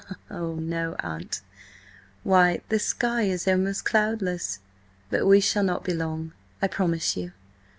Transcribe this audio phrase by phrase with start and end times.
[0.31, 1.41] "Oh, no, aunt!
[2.23, 4.57] Why, the sky is almost cloudless!
[5.11, 7.33] But we shall not be long, I promise you.